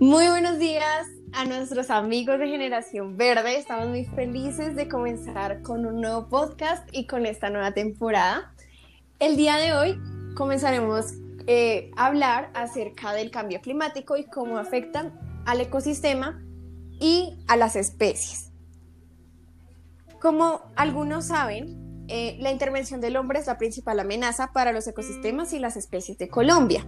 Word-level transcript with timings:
Muy 0.00 0.28
buenos 0.28 0.58
días 0.58 1.06
a 1.34 1.44
nuestros 1.44 1.90
amigos 1.90 2.38
de 2.38 2.48
Generación 2.48 3.18
Verde. 3.18 3.58
Estamos 3.58 3.88
muy 3.88 4.06
felices 4.06 4.74
de 4.74 4.88
comenzar 4.88 5.60
con 5.60 5.84
un 5.84 6.00
nuevo 6.00 6.26
podcast 6.30 6.88
y 6.90 7.06
con 7.06 7.26
esta 7.26 7.50
nueva 7.50 7.72
temporada. 7.72 8.54
El 9.18 9.36
día 9.36 9.56
de 9.56 9.74
hoy 9.74 10.00
comenzaremos 10.36 11.12
eh, 11.46 11.90
a 11.98 12.06
hablar 12.06 12.50
acerca 12.54 13.12
del 13.12 13.30
cambio 13.30 13.60
climático 13.60 14.16
y 14.16 14.24
cómo 14.24 14.56
afectan 14.56 15.12
al 15.44 15.60
ecosistema 15.60 16.42
y 16.98 17.38
a 17.46 17.58
las 17.58 17.76
especies. 17.76 18.52
Como 20.18 20.62
algunos 20.76 21.26
saben, 21.26 22.06
eh, 22.08 22.38
la 22.40 22.50
intervención 22.50 23.02
del 23.02 23.18
hombre 23.18 23.38
es 23.38 23.48
la 23.48 23.58
principal 23.58 24.00
amenaza 24.00 24.50
para 24.54 24.72
los 24.72 24.86
ecosistemas 24.86 25.52
y 25.52 25.58
las 25.58 25.76
especies 25.76 26.16
de 26.16 26.30
Colombia. 26.30 26.86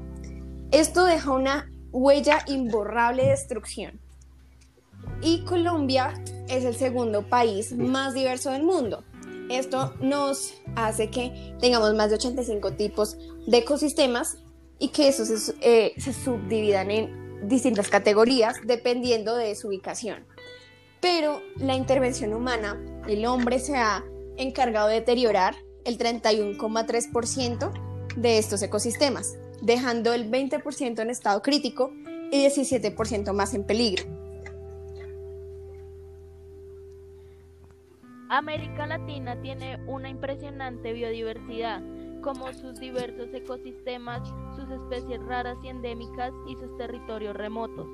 Esto 0.70 1.04
deja 1.04 1.32
una 1.32 1.68
huella 1.92 2.42
imborrable 2.46 3.24
de 3.24 3.30
destrucción. 3.30 4.00
Y 5.20 5.44
Colombia 5.44 6.14
es 6.48 6.64
el 6.64 6.74
segundo 6.74 7.22
país 7.22 7.72
más 7.72 8.14
diverso 8.14 8.50
del 8.50 8.64
mundo. 8.64 9.04
Esto 9.50 9.94
nos 10.00 10.54
hace 10.74 11.10
que 11.10 11.54
tengamos 11.60 11.94
más 11.94 12.10
de 12.10 12.16
85 12.16 12.72
tipos 12.72 13.16
de 13.46 13.58
ecosistemas 13.58 14.38
y 14.78 14.88
que 14.88 15.08
esos 15.08 15.28
se, 15.28 15.54
eh, 15.60 15.92
se 15.98 16.12
subdividan 16.12 16.90
en 16.90 17.48
distintas 17.48 17.88
categorías 17.88 18.56
dependiendo 18.64 19.36
de 19.36 19.54
su 19.54 19.68
ubicación. 19.68 20.24
Pero 21.00 21.42
la 21.56 21.74
intervención 21.74 22.32
humana, 22.32 22.80
el 23.08 23.26
hombre 23.26 23.58
se 23.58 23.76
ha 23.76 24.04
encargado 24.36 24.88
de 24.88 24.94
deteriorar 24.94 25.56
el 25.84 25.98
31,3% 25.98 27.72
de 28.16 28.38
estos 28.38 28.62
ecosistemas 28.62 29.36
dejando 29.62 30.12
el 30.12 30.30
20% 30.30 31.00
en 31.00 31.10
estado 31.10 31.40
crítico 31.40 31.92
y 32.30 32.44
17% 32.44 33.32
más 33.32 33.54
en 33.54 33.64
peligro. 33.64 34.04
América 38.28 38.86
Latina 38.86 39.40
tiene 39.40 39.78
una 39.86 40.08
impresionante 40.08 40.92
biodiversidad, 40.92 41.82
como 42.22 42.52
sus 42.52 42.80
diversos 42.80 43.28
ecosistemas, 43.34 44.26
sus 44.56 44.68
especies 44.70 45.22
raras 45.22 45.58
y 45.62 45.68
endémicas 45.68 46.32
y 46.48 46.54
sus 46.54 46.76
territorios 46.78 47.36
remotos. 47.36 47.86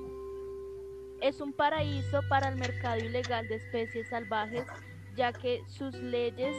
Es 1.20 1.40
un 1.40 1.52
paraíso 1.52 2.20
para 2.28 2.48
el 2.48 2.56
mercado 2.56 2.98
ilegal 2.98 3.48
de 3.48 3.56
especies 3.56 4.08
salvajes, 4.08 4.64
ya 5.16 5.32
que 5.32 5.60
sus 5.66 5.92
leyes 5.94 6.54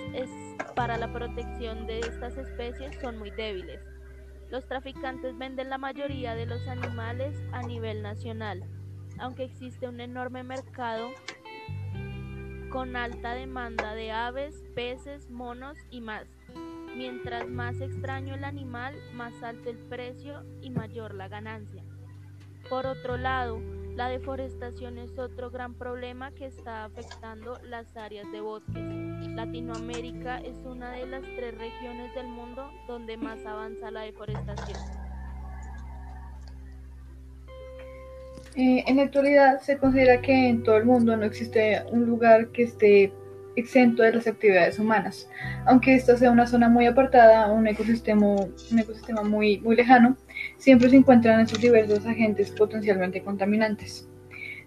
para 0.75 0.97
la 0.97 1.11
protección 1.13 1.87
de 1.87 2.01
estas 2.01 2.37
especies 2.37 2.93
son 3.01 3.17
muy 3.17 3.31
débiles. 3.31 3.79
Los 4.49 4.65
traficantes 4.67 5.37
venden 5.37 5.69
la 5.69 5.77
mayoría 5.77 6.35
de 6.35 6.45
los 6.45 6.67
animales 6.67 7.37
a 7.51 7.61
nivel 7.61 8.01
nacional, 8.01 8.63
aunque 9.19 9.43
existe 9.43 9.87
un 9.87 10.01
enorme 10.01 10.43
mercado 10.43 11.09
con 12.69 12.95
alta 12.95 13.33
demanda 13.33 13.93
de 13.93 14.11
aves, 14.11 14.63
peces, 14.75 15.29
monos 15.29 15.77
y 15.91 16.01
más. 16.01 16.27
Mientras 16.95 17.47
más 17.47 17.79
extraño 17.81 18.35
el 18.35 18.43
animal, 18.43 18.95
más 19.13 19.33
alto 19.43 19.69
el 19.69 19.77
precio 19.77 20.43
y 20.61 20.69
mayor 20.69 21.13
la 21.13 21.27
ganancia. 21.27 21.83
Por 22.69 22.85
otro 22.85 23.17
lado, 23.17 23.59
la 23.95 24.09
deforestación 24.09 24.97
es 24.97 25.17
otro 25.17 25.49
gran 25.51 25.73
problema 25.73 26.31
que 26.31 26.45
está 26.45 26.85
afectando 26.85 27.59
las 27.63 27.95
áreas 27.97 28.31
de 28.31 28.41
bosques. 28.41 29.08
Latinoamérica 29.27 30.39
es 30.39 30.57
una 30.65 30.91
de 30.91 31.05
las 31.07 31.21
tres 31.35 31.57
regiones 31.57 32.13
del 32.15 32.27
mundo 32.27 32.71
donde 32.87 33.17
más 33.17 33.45
avanza 33.45 33.91
la 33.91 34.01
deforestación. 34.01 34.79
Eh, 38.55 38.83
en 38.87 38.97
la 38.97 39.03
actualidad 39.03 39.61
se 39.61 39.77
considera 39.77 40.21
que 40.21 40.49
en 40.49 40.63
todo 40.63 40.77
el 40.77 40.85
mundo 40.85 41.15
no 41.15 41.23
existe 41.23 41.81
un 41.91 42.05
lugar 42.05 42.49
que 42.49 42.63
esté 42.63 43.13
exento 43.55 44.03
de 44.03 44.13
las 44.13 44.27
actividades 44.27 44.79
humanas. 44.79 45.29
Aunque 45.65 45.95
esta 45.95 46.17
sea 46.17 46.31
una 46.31 46.47
zona 46.47 46.67
muy 46.67 46.85
apartada, 46.85 47.51
un 47.51 47.67
ecosistema, 47.67 48.25
un 48.25 48.79
ecosistema 48.79 49.23
muy, 49.23 49.59
muy 49.59 49.75
lejano, 49.75 50.17
siempre 50.57 50.89
se 50.89 50.97
encuentran 50.97 51.39
estos 51.41 51.61
diversos 51.61 52.05
agentes 52.05 52.51
potencialmente 52.51 53.21
contaminantes. 53.21 54.08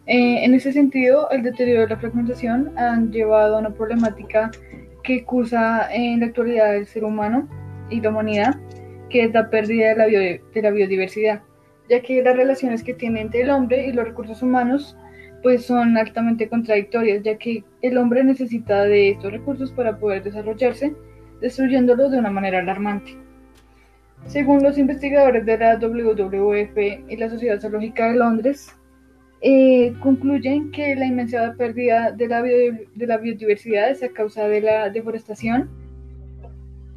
Eh, 0.06 0.44
en 0.44 0.54
ese 0.54 0.72
sentido, 0.72 1.30
el 1.30 1.42
deterioro 1.42 1.82
de 1.82 1.88
la 1.88 1.96
fragmentación 1.96 2.76
han 2.76 3.12
llevado 3.12 3.56
a 3.56 3.60
una 3.60 3.70
problemática 3.70 4.50
que 5.04 5.24
cursa 5.24 5.88
en 5.92 6.20
la 6.20 6.26
actualidad 6.26 6.76
el 6.76 6.86
ser 6.86 7.04
humano 7.04 7.48
y 7.90 8.00
la 8.00 8.10
humanidad, 8.10 8.54
que 9.10 9.24
es 9.24 9.32
la 9.32 9.48
pérdida 9.48 9.90
de 9.90 9.96
la, 9.96 10.06
de 10.06 10.62
la 10.62 10.70
biodiversidad, 10.70 11.42
ya 11.88 12.00
que 12.00 12.22
las 12.22 12.36
relaciones 12.36 12.82
que 12.82 12.94
tiene 12.94 13.20
entre 13.20 13.42
el 13.42 13.50
hombre 13.50 13.86
y 13.86 13.92
los 13.92 14.06
recursos 14.06 14.42
humanos 14.42 14.96
pues 15.42 15.64
son 15.66 15.96
altamente 15.96 16.48
contradictorias, 16.48 17.22
ya 17.22 17.36
que 17.36 17.64
el 17.82 17.98
hombre 17.98 18.22
necesita 18.22 18.84
de 18.84 19.10
estos 19.10 19.32
recursos 19.32 19.72
para 19.72 19.98
poder 19.98 20.22
desarrollarse, 20.22 20.94
destruyéndolos 21.40 22.12
de 22.12 22.18
una 22.18 22.30
manera 22.30 22.60
alarmante. 22.60 23.18
Según 24.26 24.62
los 24.62 24.78
investigadores 24.78 25.44
de 25.44 25.58
la 25.58 25.76
WWF 25.78 26.78
y 27.08 27.16
la 27.16 27.28
Sociedad 27.28 27.60
Zoológica 27.60 28.08
de 28.08 28.18
Londres, 28.18 28.72
eh, 29.44 29.92
concluyen 29.98 30.70
que 30.70 30.94
la 30.94 31.04
inmensa 31.04 31.54
pérdida 31.58 32.12
de 32.12 32.28
la, 32.28 32.42
biodiversidad 33.18 33.90
es 33.90 34.00
a 34.04 34.08
causa 34.08 34.46
de 34.46 34.60
la 34.60 34.88
deforestación, 34.88 35.68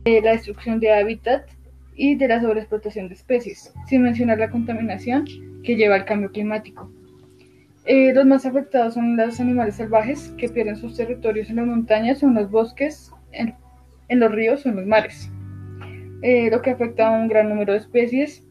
de 0.03 0.21
la 0.21 0.33
destrucción 0.33 0.79
de 0.79 0.93
hábitat 0.93 1.49
y 1.95 2.13
de 2.13 2.27
la 2.27 2.39
sobreexplotación 2.39 3.07
de 3.07 3.15
especies, 3.15 3.73
sin 3.87 4.03
mencionar 4.03 4.37
la 4.37 4.51
contaminación 4.51 5.25
que 5.63 5.75
lleva 5.75 5.95
al 5.95 6.05
cambio 6.05 6.31
climático. 6.31 6.91
Eh, 7.85 8.13
los 8.13 8.27
más 8.27 8.45
afectados 8.45 8.93
son 8.93 9.17
los 9.17 9.39
animales 9.39 9.75
salvajes 9.75 10.31
que 10.37 10.47
pierden 10.47 10.75
sus 10.75 10.95
territorios 10.95 11.49
en 11.49 11.55
las 11.55 11.65
montañas 11.65 12.21
en 12.21 12.35
los 12.35 12.51
bosques, 12.51 13.11
en, 13.31 13.55
los 14.09 14.31
ríos 14.31 14.63
o 14.67 14.69
en 14.69 14.75
los 14.75 14.85
mares, 14.85 15.31
eh, 16.21 16.51
lo 16.51 16.61
que 16.61 16.69
afecta 16.69 17.07
a 17.07 17.19
un 17.19 17.27
gran 17.27 17.49
número 17.49 17.73
de 17.73 17.79
especies. 17.79 18.44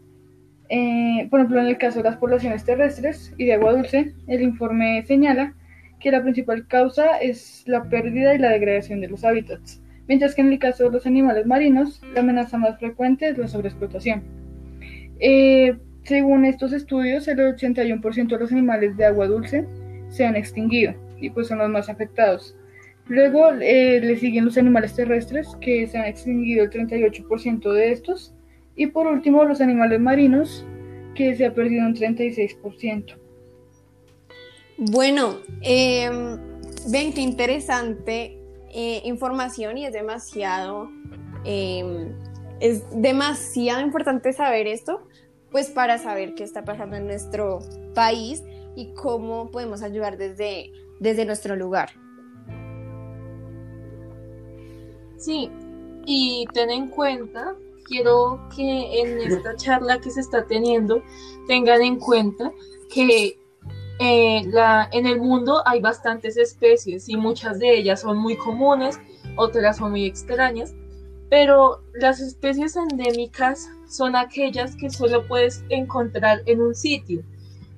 Eh, 0.69 1.27
por 1.31 1.41
ejemplo, 1.41 1.61
en 1.61 1.67
el 1.67 1.79
caso 1.79 1.99
de 1.99 2.09
las 2.09 2.17
poblaciones 2.17 2.65
terrestres 2.65 3.35
y 3.37 3.47
de 3.47 3.55
agua 3.55 3.73
dulce, 3.73 4.15
el 4.27 4.43
informe 4.43 5.05
señala 5.07 5.55
que 6.01 6.11
la 6.11 6.23
principal 6.23 6.67
causa 6.67 7.19
es 7.19 7.65
la 7.67 7.85
pérdida 7.85 8.35
y 8.35 8.39
la 8.39 8.51
degradación 8.51 9.01
de 9.01 9.09
los 9.09 9.25
hábitats, 9.25 9.83
mientras 10.07 10.35
que 10.35 10.43
en 10.43 10.53
el 10.53 10.59
caso 10.59 10.85
de 10.85 10.91
los 10.91 11.07
animales 11.07 11.47
marinos, 11.47 12.03
la 12.15 12.21
amenaza 12.21 12.59
más 12.59 12.79
frecuente 12.79 13.29
es 13.29 13.39
la 13.39 13.49
sobreexplotación. 13.49 14.23
Según 16.05 16.45
estos 16.45 16.75
estudios, 16.75 17.27
el 17.29 17.39
81% 17.39 18.29
de 18.29 18.39
los 18.39 18.53
animales 18.53 18.95
de 18.99 19.07
agua 19.07 19.27
dulce 19.27 19.67
se 20.11 20.27
han 20.27 20.37
extinguido 20.37 20.93
y 21.19 21.31
pues 21.31 21.49
son 21.49 21.59
los 21.59 21.71
más 21.71 21.89
afectados. 21.89 22.55
Luego 23.07 23.51
eh, 23.53 24.01
le 24.03 24.17
siguen 24.17 24.45
los 24.45 24.59
animales 24.59 24.95
terrestres, 24.95 25.57
que 25.63 25.87
se 25.87 25.97
han 25.97 26.05
extinguido 26.05 26.65
el 26.65 26.71
38% 26.71 27.73
de 27.73 27.93
estos. 27.93 28.35
Y 28.77 28.89
por 28.89 29.07
último, 29.07 29.45
los 29.45 29.61
animales 29.61 30.01
marinos, 30.01 30.67
que 31.15 31.35
se 31.37 31.47
ha 31.47 31.55
perdido 31.55 31.87
un 31.87 31.95
36%. 31.95 33.17
Bueno, 34.77 35.37
em, 35.61 36.39
ven 36.91 37.12
qué 37.12 37.21
interesante 37.21 38.39
eh, 38.73 39.03
información 39.05 39.79
y 39.79 39.87
es 39.87 39.93
demasiado, 39.93 40.91
em, 41.45 42.12
es 42.61 42.83
demasiado 42.91 43.81
importante 43.83 44.33
saber 44.33 44.67
esto 44.67 45.06
pues 45.55 45.71
para 45.71 45.99
saber 45.99 46.35
qué 46.35 46.43
está 46.43 46.65
pasando 46.65 46.97
en 46.97 47.06
nuestro 47.06 47.61
país 47.95 48.43
y 48.75 48.93
cómo 48.95 49.53
podemos 49.53 49.83
ayudar 49.83 50.17
desde, 50.17 50.73
desde 50.99 51.25
nuestro 51.25 51.55
lugar. 51.55 51.91
Sí, 55.17 55.49
y 56.05 56.45
ten 56.53 56.71
en 56.71 56.89
cuenta, 56.89 57.55
quiero 57.84 58.41
que 58.55 59.00
en 59.00 59.19
esta 59.19 59.56
charla 59.56 60.00
que 60.00 60.11
se 60.11 60.21
está 60.21 60.47
teniendo 60.47 61.03
tengan 61.47 61.83
en 61.83 61.99
cuenta 61.99 62.53
que 62.93 63.39
eh, 64.00 64.43
en 64.93 65.06
el 65.06 65.20
mundo 65.20 65.62
hay 65.67 65.81
bastantes 65.81 66.37
especies 66.37 67.09
y 67.09 67.17
muchas 67.17 67.59
de 67.59 67.79
ellas 67.79 68.00
son 68.00 68.19
muy 68.19 68.37
comunes, 68.37 68.99
otras 69.37 69.76
son 69.76 69.93
muy 69.93 70.05
extrañas, 70.05 70.75
pero 71.31 71.82
las 71.94 72.20
especies 72.20 72.76
endémicas 72.76 73.69
son 73.88 74.17
aquellas 74.17 74.76
que 74.76 74.91
solo 74.91 75.26
puedes 75.26 75.64
encontrar 75.69 76.43
en 76.47 76.61
un 76.61 76.75
sitio. 76.75 77.23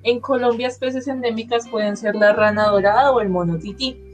En 0.03 0.19
Colombia 0.19 0.67
especies 0.67 1.07
endémicas 1.07 1.67
pueden 1.69 1.97
ser 1.97 2.15
la 2.15 2.33
rana 2.33 2.67
dorada 2.67 3.11
o 3.11 3.19
el 3.19 3.29
mono 3.29 3.57
tití. 3.59 4.06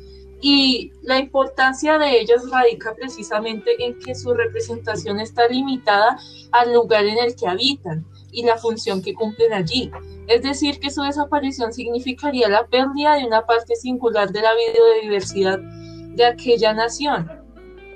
Y 0.46 0.92
la 1.04 1.20
importancia 1.20 1.98
de 1.98 2.20
ellas 2.20 2.44
radica 2.52 2.94
precisamente 2.94 3.82
en 3.82 3.98
que 3.98 4.14
su 4.14 4.34
representación 4.34 5.22
está 5.22 5.48
limitada 5.48 6.18
al 6.52 6.74
lugar 6.74 7.06
en 7.06 7.18
el 7.18 7.34
que 7.34 7.48
habitan 7.48 8.06
y 8.30 8.44
la 8.44 8.58
función 8.58 9.02
que 9.02 9.14
cumplen 9.14 9.54
allí. 9.54 9.90
Es 10.28 10.42
decir, 10.44 10.82
que 10.82 10.92
su 10.92 11.02
desaparición 11.02 11.72
significaría 11.72 12.50
la 12.50 12.68
pérdida 12.68 13.16
de 13.16 13.26
una 13.26 13.46
parte 13.46 13.78
singular 13.78 14.34
de 14.34 14.42
la 14.42 14.50
biodiversidad 14.54 15.60
de 15.60 16.26
aquella 16.26 16.74
nación. 16.74 17.32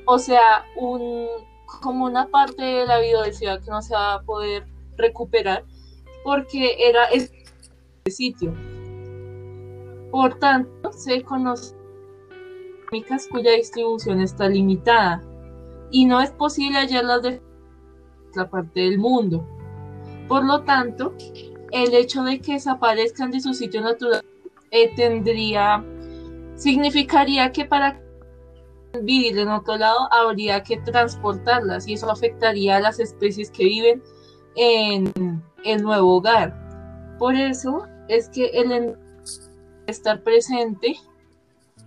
O 0.05 0.17
sea, 0.17 0.63
un, 0.77 1.27
como 1.81 2.05
una 2.05 2.27
parte 2.27 2.63
de 2.63 2.85
la 2.85 2.99
biodiversidad 2.99 3.61
que 3.61 3.71
no 3.71 3.81
se 3.81 3.93
va 3.93 4.13
a 4.13 4.21
poder 4.21 4.65
recuperar 4.95 5.65
porque 6.23 6.77
era 6.79 7.09
sitio. 8.05 8.53
Por 10.11 10.39
tanto, 10.39 10.93
se 10.93 11.21
conocen 12.89 13.31
cuya 13.31 13.51
distribución 13.51 14.21
está 14.21 14.47
limitada 14.49 15.21
y 15.91 16.05
no 16.05 16.21
es 16.21 16.31
posible 16.31 16.79
hallarlas 16.79 17.21
de 17.21 17.41
la 18.35 18.49
parte 18.49 18.81
del 18.81 18.97
mundo. 18.97 19.45
Por 20.27 20.45
lo 20.45 20.63
tanto, 20.63 21.13
el 21.71 21.93
hecho 21.93 22.23
de 22.23 22.39
que 22.39 22.53
desaparezcan 22.53 23.31
de 23.31 23.39
su 23.39 23.53
sitio 23.53 23.81
natural 23.81 24.23
eh, 24.71 24.93
tendría, 24.95 25.83
significaría 26.55 27.51
que 27.51 27.65
para 27.65 28.01
vivir 29.01 29.37
en 29.37 29.49
otro 29.49 29.77
lado 29.77 30.11
habría 30.11 30.63
que 30.63 30.77
transportarlas 30.77 31.87
y 31.87 31.93
eso 31.93 32.09
afectaría 32.11 32.77
a 32.77 32.79
las 32.79 32.99
especies 32.99 33.51
que 33.51 33.65
viven 33.65 34.01
en 34.55 35.43
el 35.63 35.83
nuevo 35.83 36.15
hogar. 36.15 36.55
Por 37.19 37.35
eso 37.35 37.85
es 38.07 38.29
que 38.29 38.47
el 38.47 38.97
estar 39.87 40.21
presente 40.23 40.95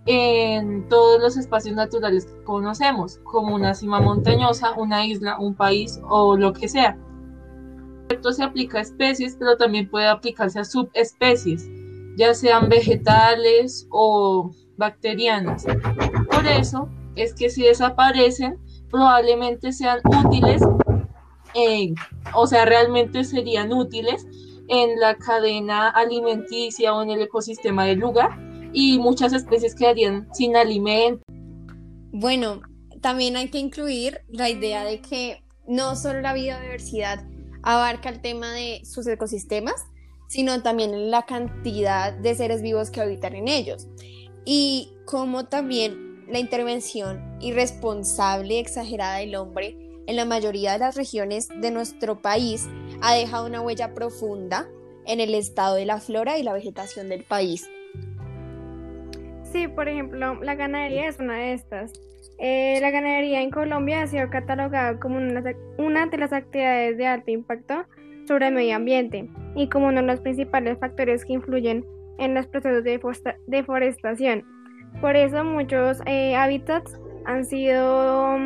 en 0.05 0.87
todos 0.89 1.21
los 1.21 1.37
espacios 1.37 1.75
naturales 1.75 2.25
que 2.25 2.43
conocemos, 2.43 3.19
como 3.23 3.55
una 3.55 3.73
cima 3.73 3.99
montañosa, 4.01 4.73
una 4.73 5.05
isla, 5.05 5.37
un 5.39 5.53
país 5.53 5.99
o 6.09 6.35
lo 6.35 6.53
que 6.53 6.67
sea. 6.67 6.97
Esto 8.09 8.31
se 8.33 8.43
aplica 8.43 8.79
a 8.79 8.81
especies, 8.81 9.35
pero 9.37 9.57
también 9.57 9.89
puede 9.89 10.07
aplicarse 10.07 10.59
a 10.59 10.65
subespecies, 10.65 11.69
ya 12.17 12.33
sean 12.33 12.67
vegetales 12.67 13.87
o 13.91 14.51
bacterianas. 14.77 15.65
Por 16.29 16.45
eso 16.45 16.89
es 17.15 17.33
que 17.33 17.49
si 17.49 17.63
desaparecen, 17.63 18.59
probablemente 18.89 19.71
sean 19.71 19.99
útiles, 20.25 20.61
o 22.33 22.47
sea, 22.47 22.65
realmente 22.65 23.23
serían 23.23 23.71
útiles 23.71 24.25
en 24.67 24.99
la 24.99 25.15
cadena 25.15 25.89
alimenticia 25.89 26.93
o 26.93 27.03
en 27.03 27.11
el 27.11 27.21
ecosistema 27.21 27.85
del 27.85 27.99
lugar 27.99 28.50
y 28.73 28.99
muchas 28.99 29.33
especies 29.33 29.75
quedarían 29.75 30.27
sin 30.33 30.55
alimento. 30.55 31.23
Bueno, 32.11 32.61
también 33.01 33.35
hay 33.35 33.49
que 33.49 33.59
incluir 33.59 34.21
la 34.29 34.49
idea 34.49 34.83
de 34.83 35.01
que 35.01 35.43
no 35.67 35.95
solo 35.95 36.21
la 36.21 36.33
biodiversidad 36.33 37.25
abarca 37.63 38.09
el 38.09 38.21
tema 38.21 38.51
de 38.51 38.81
sus 38.85 39.07
ecosistemas, 39.07 39.85
sino 40.27 40.61
también 40.61 41.11
la 41.11 41.23
cantidad 41.23 42.13
de 42.13 42.35
seres 42.35 42.61
vivos 42.61 42.89
que 42.89 43.01
habitan 43.01 43.35
en 43.35 43.47
ellos. 43.47 43.87
Y 44.45 44.93
como 45.05 45.45
también 45.45 46.25
la 46.27 46.39
intervención 46.39 47.37
irresponsable 47.41 48.55
y 48.55 48.57
exagerada 48.57 49.17
del 49.17 49.35
hombre 49.35 49.77
en 50.07 50.15
la 50.15 50.25
mayoría 50.25 50.73
de 50.73 50.79
las 50.79 50.95
regiones 50.95 51.49
de 51.49 51.71
nuestro 51.71 52.21
país 52.21 52.67
ha 53.01 53.13
dejado 53.13 53.45
una 53.45 53.61
huella 53.61 53.93
profunda 53.93 54.67
en 55.05 55.19
el 55.19 55.35
estado 55.35 55.75
de 55.75 55.85
la 55.85 55.99
flora 55.99 56.37
y 56.37 56.43
la 56.43 56.53
vegetación 56.53 57.09
del 57.09 57.23
país. 57.23 57.67
Sí, 59.51 59.67
por 59.67 59.89
ejemplo, 59.89 60.35
la 60.41 60.55
ganadería 60.55 61.09
es 61.09 61.19
una 61.19 61.35
de 61.35 61.53
estas. 61.53 61.93
Eh, 62.39 62.79
la 62.81 62.89
ganadería 62.89 63.41
en 63.41 63.51
Colombia 63.51 64.01
ha 64.01 64.07
sido 64.07 64.29
catalogada 64.29 64.97
como 64.99 65.17
una, 65.17 65.41
de 65.41 66.17
las 66.17 66.33
actividades 66.33 66.97
de 66.97 67.05
alto 67.05 67.31
impacto 67.31 67.85
sobre 68.27 68.47
el 68.47 68.53
medio 68.53 68.77
ambiente 68.77 69.29
y 69.55 69.67
como 69.67 69.87
uno 69.87 70.01
de 70.01 70.07
los 70.07 70.21
principales 70.21 70.79
factores 70.79 71.25
que 71.25 71.33
influyen 71.33 71.85
en 72.17 72.33
los 72.33 72.47
procesos 72.47 72.83
de 72.83 72.99
deforestación. 73.47 74.45
Por 75.01 75.15
eso 75.15 75.43
muchos 75.43 75.99
eh, 76.05 76.35
hábitats 76.35 76.99
han 77.25 77.45
sido 77.45 78.37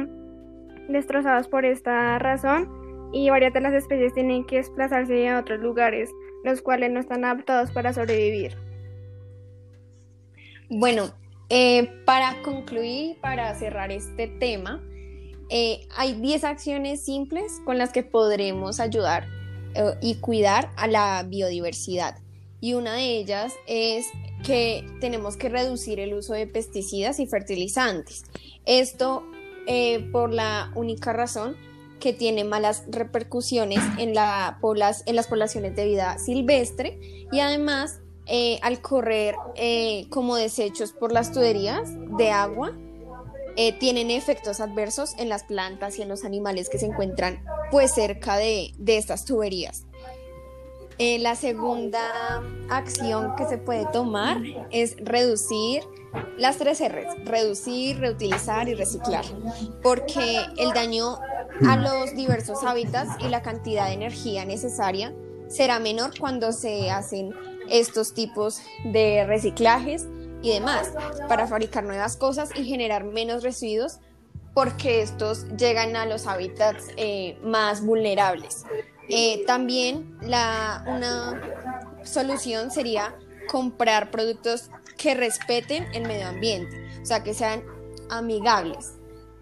destrozados 0.89 1.47
por 1.47 1.65
esta 1.65 2.17
razón 2.19 2.69
y 3.13 3.29
varias 3.29 3.53
de 3.53 3.61
las 3.61 3.73
especies 3.73 4.13
tienen 4.13 4.45
que 4.45 4.57
desplazarse 4.57 5.29
a 5.29 5.39
otros 5.39 5.59
lugares, 5.59 6.11
los 6.43 6.61
cuales 6.61 6.91
no 6.91 6.99
están 6.99 7.23
adaptados 7.23 7.71
para 7.71 7.93
sobrevivir. 7.93 8.53
Bueno, 10.69 11.13
eh, 11.49 11.89
para 12.05 12.41
concluir, 12.41 13.17
para 13.21 13.53
cerrar 13.57 13.91
este 13.91 14.27
tema, 14.27 14.81
eh, 15.49 15.87
hay 15.95 16.13
10 16.13 16.43
acciones 16.43 17.05
simples 17.05 17.61
con 17.65 17.77
las 17.77 17.91
que 17.91 18.01
podremos 18.01 18.79
ayudar 18.79 19.27
eh, 19.75 19.93
y 20.01 20.15
cuidar 20.15 20.71
a 20.75 20.87
la 20.87 21.23
biodiversidad. 21.27 22.17
Y 22.61 22.73
una 22.73 22.95
de 22.95 23.17
ellas 23.17 23.53
es 23.67 24.07
que 24.43 24.87
tenemos 24.99 25.37
que 25.37 25.49
reducir 25.49 25.99
el 25.99 26.15
uso 26.15 26.33
de 26.33 26.47
pesticidas 26.47 27.19
y 27.19 27.27
fertilizantes. 27.27 28.23
Esto 28.65 29.23
por 30.11 30.31
la 30.31 30.71
única 30.75 31.11
razón 31.11 31.57
que 31.99 32.13
tiene 32.13 32.43
malas 32.43 32.83
repercusiones 32.87 33.79
en, 33.97 34.13
la, 34.13 34.59
en 35.07 35.15
las 35.15 35.27
poblaciones 35.27 35.75
de 35.75 35.85
vida 35.85 36.19
silvestre 36.19 36.99
y 37.31 37.39
además 37.39 37.99
eh, 38.27 38.59
al 38.63 38.81
correr 38.81 39.35
eh, 39.55 40.07
como 40.09 40.35
desechos 40.35 40.93
por 40.93 41.11
las 41.11 41.31
tuberías 41.31 41.89
de 42.17 42.31
agua, 42.31 42.73
eh, 43.55 43.73
tienen 43.73 44.11
efectos 44.11 44.59
adversos 44.59 45.15
en 45.17 45.29
las 45.29 45.43
plantas 45.43 45.97
y 45.99 46.01
en 46.01 46.09
los 46.09 46.25
animales 46.25 46.67
que 46.69 46.77
se 46.77 46.87
encuentran 46.87 47.43
pues 47.71 47.93
cerca 47.93 48.37
de, 48.37 48.73
de 48.77 48.97
estas 48.97 49.25
tuberías. 49.25 49.85
la 50.97 51.35
segunda 51.35 52.43
acción 52.69 53.35
que 53.35 53.45
se 53.45 53.57
puede 53.57 53.85
tomar 53.91 54.41
es 54.71 54.95
reducir 54.97 55.83
las 56.37 56.57
tres 56.57 56.81
R's, 56.81 57.25
reducir, 57.25 57.99
reutilizar 57.99 58.67
y 58.69 58.73
reciclar, 58.73 59.25
porque 59.83 60.39
el 60.57 60.71
daño 60.73 61.19
a 61.67 61.77
los 61.77 62.15
diversos 62.15 62.63
hábitats 62.63 63.11
y 63.23 63.29
la 63.29 63.41
cantidad 63.41 63.87
de 63.87 63.93
energía 63.93 64.45
necesaria 64.45 65.13
será 65.47 65.79
menor 65.79 66.17
cuando 66.19 66.51
se 66.51 66.89
hacen 66.89 67.33
estos 67.69 68.13
tipos 68.13 68.61
de 68.83 69.25
reciclajes 69.25 70.07
y 70.41 70.51
demás 70.51 70.91
para 71.27 71.47
fabricar 71.47 71.83
nuevas 71.83 72.17
cosas 72.17 72.49
y 72.55 72.65
generar 72.65 73.03
menos 73.03 73.43
residuos 73.43 73.99
porque 74.53 75.01
estos 75.01 75.45
llegan 75.57 75.95
a 75.95 76.05
los 76.05 76.27
hábitats 76.27 76.87
eh, 76.95 77.37
más 77.43 77.85
vulnerables. 77.85 78.63
Eh, 79.09 79.43
también 79.45 80.17
la, 80.21 80.83
una 80.87 81.41
solución 82.03 82.71
sería 82.71 83.15
comprar 83.47 84.11
productos 84.11 84.71
que 84.97 85.13
respeten 85.13 85.85
el 85.93 86.07
medio 86.07 86.27
ambiente, 86.27 86.87
o 87.01 87.05
sea, 87.05 87.21
que 87.21 87.33
sean 87.33 87.63
amigables 88.09 88.93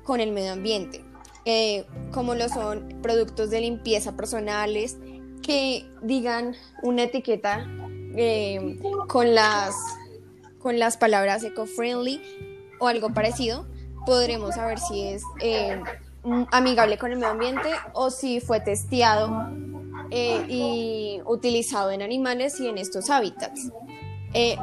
con 0.04 0.20
el 0.20 0.32
medio 0.32 0.54
ambiente, 0.54 1.06
eh, 1.46 1.86
como 2.12 2.34
lo 2.36 2.50
son 2.50 3.00
productos 3.02 3.50
de 3.52 3.62
limpieza 3.62 4.18
personales, 4.18 4.98
que 5.42 5.86
digan 6.02 6.56
una 6.82 7.04
etiqueta 7.04 7.68
eh, 8.16 8.80
con, 9.08 9.34
las, 9.34 9.76
con 10.60 10.80
las 10.80 10.98
palabras 10.98 11.44
eco-friendly 11.44 12.22
o 12.80 12.88
algo 12.88 13.14
parecido, 13.14 13.66
podremos 14.06 14.56
saber 14.56 14.80
si 14.80 15.02
es 15.04 15.24
eh, 15.40 15.82
amigable 16.52 16.98
con 16.98 17.12
el 17.12 17.18
medio 17.18 17.32
ambiente 17.32 17.70
o 17.94 18.10
si 18.10 18.40
fue 18.40 18.60
testeado 18.60 19.50
eh, 20.12 20.46
y 20.48 21.22
utilizado 21.26 21.92
en 21.92 22.02
animales 22.02 22.60
y 22.60 22.68
en 22.68 22.78
estos 22.78 23.10
hábitats. 23.10 23.72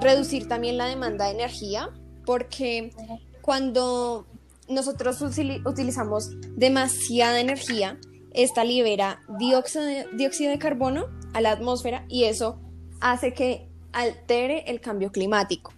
reducir 0.00 0.48
también 0.48 0.76
la 0.76 0.86
demanda 0.86 1.26
de 1.26 1.32
energía, 1.32 1.90
porque 2.24 2.92
cuando 3.40 4.26
nosotros 4.68 5.20
utilizamos 5.64 6.30
demasiada 6.56 7.40
energía, 7.40 7.98
esta 8.32 8.64
libera 8.64 9.20
dióxido 9.38 9.84
dióxido 10.12 10.50
de 10.52 10.58
carbono 10.58 11.08
a 11.32 11.40
la 11.40 11.50
atmósfera 11.50 12.04
y 12.08 12.24
eso 12.24 12.60
hace 13.00 13.32
que 13.32 13.66
altere 13.92 14.64
el 14.70 14.80
cambio 14.80 15.10
climático. 15.10 15.72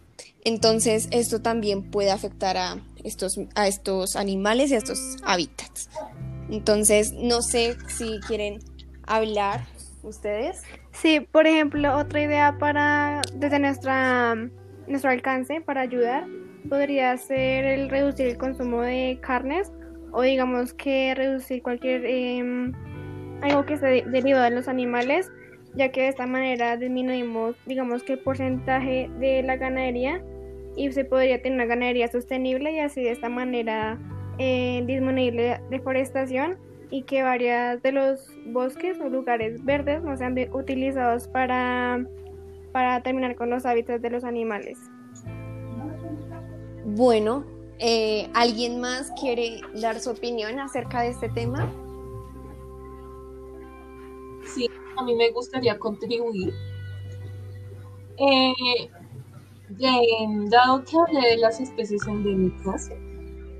Entonces, 0.44 1.08
esto 1.12 1.40
también 1.40 1.90
puede 1.90 2.10
afectar 2.10 2.56
a 2.56 2.76
estos, 3.04 3.38
a 3.54 3.68
estos 3.68 4.16
animales 4.16 4.70
y 4.70 4.74
a 4.74 4.78
estos 4.78 5.16
hábitats. 5.24 5.88
Entonces, 6.50 7.12
no 7.12 7.42
sé 7.42 7.76
si 7.88 8.20
quieren 8.26 8.58
hablar 9.06 9.64
ustedes. 10.02 10.62
Sí, 10.92 11.20
por 11.20 11.46
ejemplo, 11.46 11.96
otra 11.96 12.22
idea 12.22 12.56
para 12.58 13.22
desde 13.34 13.58
nuestra, 13.58 14.34
nuestro 14.86 15.10
alcance 15.10 15.60
para 15.60 15.80
ayudar 15.82 16.26
podría 16.68 17.16
ser 17.16 17.64
el 17.64 17.88
reducir 17.88 18.26
el 18.26 18.36
consumo 18.36 18.82
de 18.82 19.18
carnes 19.20 19.70
o 20.12 20.22
digamos 20.22 20.74
que 20.74 21.14
reducir 21.14 21.62
cualquier 21.62 22.04
em, 22.04 22.72
algo 23.42 23.64
que 23.64 23.74
esté 23.74 24.04
derivado 24.06 24.44
de 24.44 24.50
los 24.50 24.68
animales 24.68 25.30
ya 25.74 25.90
que 25.90 26.02
de 26.02 26.08
esta 26.08 26.26
manera 26.26 26.76
disminuimos, 26.76 27.56
digamos 27.66 28.02
que 28.02 28.14
el 28.14 28.18
porcentaje 28.18 29.10
de 29.18 29.42
la 29.42 29.56
ganadería 29.56 30.22
y 30.76 30.90
se 30.92 31.04
podría 31.04 31.40
tener 31.40 31.56
una 31.56 31.66
ganadería 31.66 32.08
sostenible 32.08 32.72
y 32.72 32.78
así 32.80 33.02
de 33.02 33.10
esta 33.10 33.28
manera 33.28 33.98
eh, 34.38 34.82
disminuir 34.86 35.34
la 35.34 35.60
deforestación 35.70 36.58
y 36.90 37.02
que 37.02 37.22
varias 37.22 37.82
de 37.82 37.92
los 37.92 38.30
bosques 38.46 39.00
o 39.00 39.08
lugares 39.08 39.64
verdes 39.64 40.02
no 40.02 40.16
sean 40.16 40.36
utilizados 40.52 41.26
para, 41.28 42.04
para 42.70 43.02
terminar 43.02 43.34
con 43.34 43.48
los 43.48 43.64
hábitats 43.64 44.02
de 44.02 44.10
los 44.10 44.24
animales. 44.24 44.78
Bueno, 46.84 47.46
eh, 47.78 48.28
¿alguien 48.34 48.80
más 48.80 49.10
quiere 49.18 49.60
dar 49.80 49.98
su 50.00 50.10
opinión 50.10 50.60
acerca 50.60 51.00
de 51.00 51.10
este 51.10 51.28
tema? 51.30 51.72
A 54.96 55.02
mí 55.02 55.14
me 55.14 55.30
gustaría 55.30 55.78
contribuir 55.78 56.54
eh, 58.18 58.90
dado 60.48 60.84
que 60.84 60.98
hablé 60.98 61.30
de 61.30 61.36
las 61.38 61.60
especies 61.60 62.06
endémicas, 62.06 62.90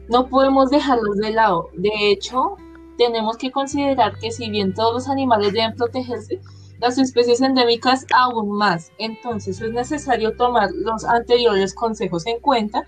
no 0.08 0.28
podemos 0.28 0.70
dejarlos 0.70 1.16
de 1.16 1.30
lado. 1.30 1.70
De 1.74 2.10
hecho, 2.10 2.56
tenemos 2.98 3.36
que 3.36 3.50
considerar 3.50 4.18
que 4.18 4.30
si 4.30 4.50
bien 4.50 4.74
todos 4.74 4.94
los 4.94 5.08
animales 5.08 5.52
deben 5.52 5.74
protegerse, 5.74 6.40
las 6.80 6.98
especies 6.98 7.40
endémicas 7.40 8.06
aún 8.14 8.50
más. 8.50 8.92
Entonces 8.98 9.60
es 9.60 9.72
necesario 9.72 10.36
tomar 10.36 10.70
los 10.72 11.04
anteriores 11.04 11.74
consejos 11.74 12.26
en 12.26 12.40
cuenta 12.40 12.84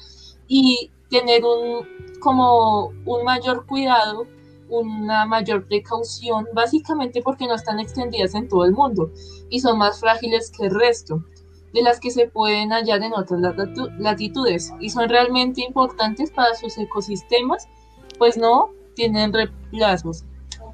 y 0.47 0.91
tener 1.11 1.45
un 1.45 1.87
como 2.21 2.93
un 3.05 3.25
mayor 3.25 3.67
cuidado, 3.67 4.27
una 4.69 5.27
mayor 5.27 5.67
precaución, 5.67 6.47
básicamente 6.53 7.23
porque 7.23 7.47
no 7.47 7.55
están 7.55 7.81
extendidas 7.81 8.35
en 8.35 8.49
todo 8.49 8.65
el 8.65 8.73
mundo 8.73 9.11
y 9.51 9.61
son 9.61 9.79
más 9.79 10.01
frágiles 10.01 10.51
que 10.51 10.67
el 10.67 10.75
resto 10.75 11.23
de 11.73 11.83
las 11.83 11.99
que 11.99 12.11
se 12.11 12.29
pueden 12.29 12.71
hallar 12.71 13.03
en 13.03 13.13
otras 13.13 13.41
latitudes 13.99 14.73
y 14.81 14.91
son 14.91 15.09
realmente 15.09 15.63
importantes 15.63 16.31
para 16.31 16.55
sus 16.55 16.79
ecosistemas, 16.79 17.69
pues 18.17 18.37
no 18.37 18.71
tienen 18.95 19.33
reemplazos. 19.33 20.25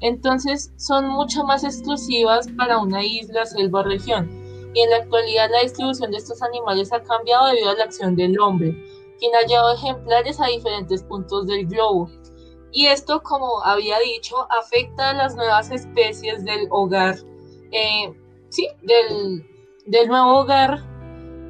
Entonces 0.01 0.71
son 0.77 1.07
mucho 1.07 1.43
más 1.43 1.63
exclusivas 1.63 2.47
para 2.55 2.77
una 2.77 3.03
isla, 3.03 3.45
selva 3.45 3.83
región. 3.83 4.29
Y 4.73 4.81
en 4.81 4.89
la 4.91 4.97
actualidad 4.97 5.49
la 5.51 5.63
distribución 5.63 6.11
de 6.11 6.17
estos 6.17 6.41
animales 6.43 6.93
ha 6.93 7.01
cambiado 7.01 7.47
debido 7.47 7.71
a 7.71 7.75
la 7.75 7.83
acción 7.83 8.15
del 8.15 8.39
hombre, 8.39 8.75
quien 9.19 9.31
ha 9.35 9.45
llevado 9.47 9.73
ejemplares 9.73 10.39
a 10.39 10.47
diferentes 10.47 11.03
puntos 11.03 11.47
del 11.47 11.67
globo. 11.67 12.09
Y 12.71 12.87
esto, 12.87 13.21
como 13.21 13.63
había 13.63 13.99
dicho, 13.99 14.35
afecta 14.51 15.09
a 15.09 15.13
las 15.13 15.35
nuevas 15.35 15.71
especies 15.71 16.45
del 16.45 16.67
hogar, 16.69 17.15
eh, 17.71 18.13
sí, 18.49 18.67
del, 18.81 19.45
del 19.85 20.07
nuevo 20.07 20.39
hogar 20.39 20.79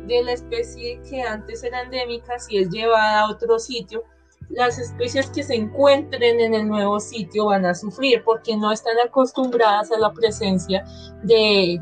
de 0.08 0.24
la 0.24 0.34
especie 0.34 1.00
que 1.10 1.22
antes 1.22 1.63
era 1.63 1.82
endémica, 1.82 2.40
si 2.40 2.58
es 2.58 2.70
llevada 2.70 3.22
a 3.22 3.30
otro 3.30 3.60
sitio, 3.60 4.04
las 4.56 4.78
especies 4.78 5.30
que 5.30 5.44
se 5.44 5.56
encuentren 5.56 6.40
en 6.40 6.54
el 6.54 6.68
nuevo 6.68 7.00
sitio 7.00 7.46
van 7.46 7.66
a 7.66 7.75
sufrir 7.75 8.24
porque 8.24 8.56
no 8.58 8.72
están 8.72 8.96
acostumbradas 9.06 9.92
a 9.92 10.00
la 10.00 10.12
presencia 10.12 10.84
de, 11.24 11.82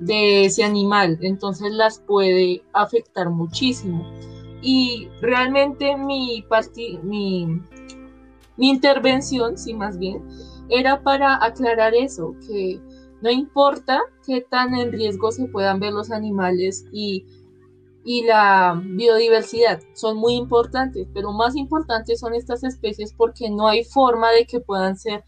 ese 0.00 0.64
animal, 0.64 1.18
entonces 1.22 1.72
las 1.72 2.00
puede 2.00 2.62
afectar 2.72 3.30
muchísimo. 3.30 4.04
Y 4.62 5.08
realmente 5.20 5.96
mi, 5.96 6.44
mi, 7.02 7.62
mi 8.58 8.68
intervención, 8.68 9.56
sí 9.56 9.72
más 9.72 9.98
bien, 9.98 10.22
era 10.68 11.02
para 11.02 11.42
aclarar 11.42 11.94
eso, 11.94 12.34
que 12.46 12.80
no 13.22 13.30
importa 13.30 14.00
qué 14.26 14.42
tan 14.42 14.74
en 14.74 14.92
riesgo 14.92 15.32
se 15.32 15.46
puedan 15.46 15.80
ver 15.80 15.92
los 15.92 16.10
animales 16.10 16.84
y 16.92 17.24
y 18.04 18.22
la 18.22 18.80
biodiversidad 18.82 19.80
son 19.92 20.16
muy 20.16 20.32
importantes, 20.32 21.06
pero 21.12 21.30
más 21.30 21.54
importantes 21.56 22.20
son 22.20 22.32
estas 22.32 22.64
especies 22.64 23.12
porque 23.12 23.50
no 23.50 23.68
hay 23.68 23.84
forma 23.84 24.32
de 24.32 24.46
que 24.46 24.60
puedan 24.60 24.96
ser 24.96 25.24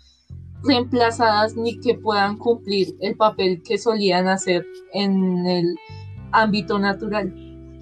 reemplazadas 0.63 1.57
ni 1.57 1.79
que 1.79 1.95
puedan 1.95 2.39
cumplir 2.39 2.97
el 3.01 3.19
papel 3.19 3.63
que 3.63 3.77
solían 3.77 4.29
hacer 4.29 4.65
en 4.95 5.47
el 5.47 5.77
ámbito 6.33 6.79
natural. 6.79 7.35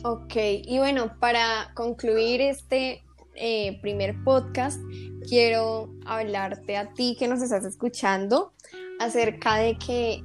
Ok, 0.02 0.34
y 0.64 0.78
bueno, 0.78 1.12
para 1.20 1.72
concluir 1.74 2.40
este 2.40 3.04
eh, 3.36 3.78
primer 3.80 4.16
podcast, 4.24 4.80
quiero 5.28 5.90
hablarte 6.06 6.76
a 6.76 6.92
ti 6.92 7.16
que 7.18 7.28
nos 7.28 7.42
estás 7.42 7.64
escuchando 7.64 8.52
acerca 8.98 9.56
de 9.56 9.76
que 9.78 10.22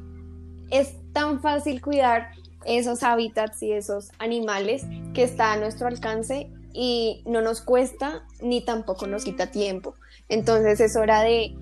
es 0.71 0.95
tan 1.11 1.41
fácil 1.41 1.81
cuidar 1.81 2.31
esos 2.65 3.03
hábitats 3.03 3.61
y 3.61 3.73
esos 3.73 4.11
animales 4.19 4.85
que 5.13 5.23
está 5.23 5.53
a 5.53 5.57
nuestro 5.57 5.87
alcance 5.87 6.49
y 6.73 7.21
no 7.25 7.41
nos 7.41 7.61
cuesta 7.61 8.25
ni 8.41 8.63
tampoco 8.63 9.05
nos 9.05 9.25
quita 9.25 9.51
tiempo. 9.51 9.95
Entonces 10.29 10.79
es 10.79 10.95
hora 10.95 11.21
de, 11.21 11.55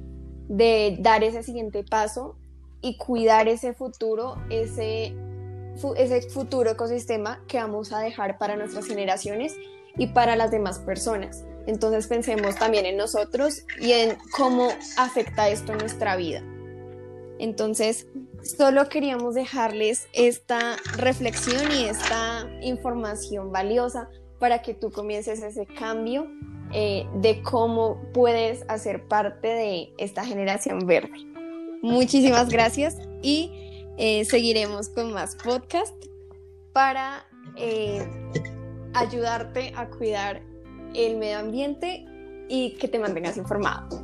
dar 0.99 1.23
ese 1.23 1.43
siguiente 1.43 1.83
paso 1.83 2.35
y 2.81 2.97
cuidar 2.97 3.47
ese 3.47 3.73
futuro, 3.73 4.37
ese, 4.49 5.13
ese 5.97 6.21
futuro 6.29 6.71
ecosistema 6.71 7.43
que 7.47 7.57
vamos 7.57 7.91
a 7.91 7.99
dejar 7.99 8.37
para 8.37 8.55
nuestras 8.55 8.85
generaciones 8.85 9.55
y 9.97 10.07
para 10.07 10.35
las 10.35 10.51
demás 10.51 10.79
personas. 10.79 11.43
Entonces 11.67 12.07
pensemos 12.07 12.55
también 12.55 12.85
en 12.85 12.97
nosotros 12.97 13.63
y 13.79 13.91
en 13.91 14.17
cómo 14.35 14.69
afecta 14.97 15.49
esto 15.49 15.75
nuestra 15.75 16.15
vida. 16.15 16.43
Entonces, 17.39 18.07
solo 18.43 18.87
queríamos 18.89 19.35
dejarles 19.35 20.07
esta 20.13 20.77
reflexión 20.97 21.71
y 21.71 21.85
esta 21.85 22.47
información 22.61 23.51
valiosa 23.51 24.09
para 24.39 24.61
que 24.61 24.73
tú 24.73 24.91
comiences 24.91 25.41
ese 25.41 25.65
cambio 25.65 26.27
eh, 26.73 27.07
de 27.15 27.41
cómo 27.41 28.01
puedes 28.13 28.63
hacer 28.67 29.07
parte 29.07 29.47
de 29.47 29.93
esta 29.97 30.23
generación 30.23 30.85
verde. 30.85 31.25
Muchísimas 31.81 32.49
gracias 32.49 32.97
y 33.21 33.51
eh, 33.97 34.23
seguiremos 34.25 34.89
con 34.89 35.11
más 35.11 35.35
podcast 35.35 35.95
para 36.73 37.25
eh, 37.55 38.07
ayudarte 38.93 39.73
a 39.75 39.87
cuidar 39.89 40.41
el 40.93 41.17
medio 41.17 41.39
ambiente 41.39 42.05
y 42.49 42.71
que 42.71 42.87
te 42.87 42.99
mantengas 42.99 43.37
informado. 43.37 44.01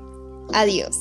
Adiós. 0.53 0.97